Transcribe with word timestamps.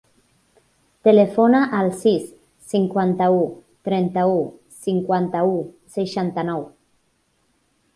Telefona 1.07 1.59
al 1.81 1.91
sis, 1.99 2.25
cinquanta-u, 2.73 3.45
trenta-u, 3.91 4.43
cinquanta-u, 4.89 5.57
seixanta-nou. 6.01 6.71